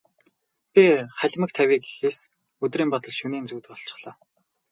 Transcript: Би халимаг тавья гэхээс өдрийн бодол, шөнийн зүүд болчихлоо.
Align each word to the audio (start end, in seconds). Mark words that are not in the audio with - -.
Би 0.73 0.83
халимаг 1.19 1.51
тавья 1.57 1.77
гэхээс 1.83 2.19
өдрийн 2.63 2.89
бодол, 2.91 3.13
шөнийн 3.19 3.47
зүүд 3.49 3.65
болчихлоо. 3.67 4.13